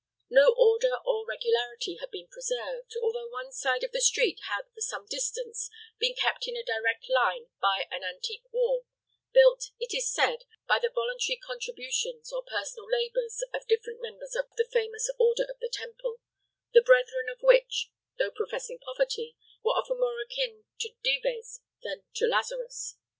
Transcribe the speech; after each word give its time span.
No 0.31 0.51
order 0.57 0.95
or 1.05 1.27
regularity 1.27 1.97
had 1.97 2.09
been 2.09 2.27
preserved, 2.27 2.93
although 3.03 3.27
one 3.29 3.51
side 3.51 3.83
of 3.83 3.91
the 3.91 4.01
street 4.01 4.39
had 4.49 4.63
for 4.73 4.81
some 4.81 5.05
distance 5.07 5.69
been 5.99 6.15
kept 6.15 6.47
in 6.47 6.55
a 6.57 6.63
direct 6.63 7.07
line 7.07 7.51
by 7.61 7.87
an 7.91 8.03
antique 8.03 8.51
wall, 8.51 8.87
built, 9.31 9.69
it 9.79 9.93
is 9.93 10.11
said, 10.11 10.45
by 10.67 10.79
the 10.79 10.89
voluntary 10.89 11.37
contributions 11.37 12.31
or 12.33 12.41
personal 12.41 12.89
labors 12.89 13.43
of 13.53 13.67
different 13.67 14.01
members 14.01 14.33
of 14.35 14.47
the 14.55 14.65
famous 14.73 15.07
Order 15.19 15.43
of 15.43 15.59
the 15.59 15.69
Temple, 15.71 16.19
the 16.73 16.81
brethren 16.81 17.29
of 17.31 17.43
which, 17.43 17.91
though 18.17 18.31
professing 18.31 18.79
poverty, 18.79 19.35
were 19.63 19.73
often 19.77 19.99
more 19.99 20.19
akin 20.19 20.65
to 20.79 20.95
Dives 21.03 21.59
than 21.83 22.01
to 22.15 22.25
Lazarus. 22.25 22.95